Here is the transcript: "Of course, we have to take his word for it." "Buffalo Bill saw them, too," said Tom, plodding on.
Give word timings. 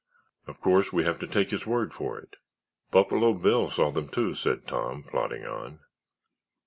"Of 0.47 0.59
course, 0.61 0.91
we 0.91 1.03
have 1.03 1.19
to 1.19 1.27
take 1.27 1.51
his 1.51 1.67
word 1.67 1.93
for 1.93 2.17
it." 2.17 2.37
"Buffalo 2.89 3.33
Bill 3.33 3.69
saw 3.69 3.91
them, 3.91 4.09
too," 4.09 4.33
said 4.33 4.67
Tom, 4.67 5.03
plodding 5.03 5.45
on. 5.45 5.81